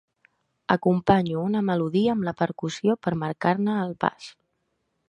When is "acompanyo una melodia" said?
0.75-2.17